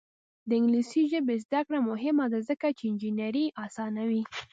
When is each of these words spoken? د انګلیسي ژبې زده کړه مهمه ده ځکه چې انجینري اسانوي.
د 0.47 0.49
انګلیسي 0.59 1.03
ژبې 1.11 1.35
زده 1.45 1.61
کړه 1.67 1.79
مهمه 1.89 2.25
ده 2.33 2.39
ځکه 2.49 2.67
چې 2.77 2.83
انجینري 2.89 3.45
اسانوي. 3.65 4.23